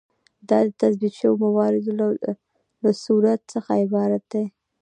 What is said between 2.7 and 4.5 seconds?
له صورت څخه عبارت دی.